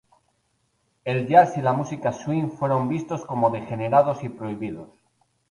[1.05, 4.89] El jazz y la música swing fueron vistos como degenerados y prohibidos.